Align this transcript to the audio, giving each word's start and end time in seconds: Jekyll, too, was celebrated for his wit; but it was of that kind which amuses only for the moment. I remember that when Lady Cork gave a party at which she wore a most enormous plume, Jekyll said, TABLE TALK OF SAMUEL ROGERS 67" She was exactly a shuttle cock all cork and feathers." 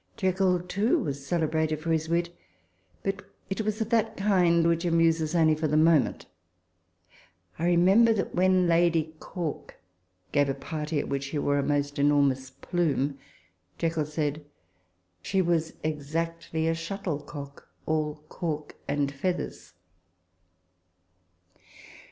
Jekyll, 0.17 0.61
too, 0.61 0.97
was 0.97 1.23
celebrated 1.23 1.79
for 1.79 1.91
his 1.91 2.09
wit; 2.09 2.35
but 3.03 3.21
it 3.51 3.61
was 3.61 3.79
of 3.81 3.91
that 3.91 4.17
kind 4.17 4.65
which 4.67 4.83
amuses 4.83 5.35
only 5.35 5.53
for 5.53 5.67
the 5.67 5.77
moment. 5.77 6.25
I 7.59 7.67
remember 7.67 8.11
that 8.13 8.33
when 8.33 8.65
Lady 8.65 9.13
Cork 9.19 9.75
gave 10.31 10.49
a 10.49 10.55
party 10.55 10.97
at 10.99 11.07
which 11.07 11.25
she 11.25 11.37
wore 11.37 11.59
a 11.59 11.63
most 11.63 11.99
enormous 11.99 12.49
plume, 12.49 13.19
Jekyll 13.77 14.07
said, 14.07 14.43
TABLE 15.23 15.23
TALK 15.23 15.23
OF 15.23 15.27
SAMUEL 15.27 15.47
ROGERS 15.53 15.65
67" 15.67 15.83
She 15.83 15.85
was 15.85 15.93
exactly 15.93 16.67
a 16.67 16.73
shuttle 16.73 17.19
cock 17.19 17.67
all 17.85 18.23
cork 18.27 18.77
and 18.87 19.11
feathers." 19.11 19.73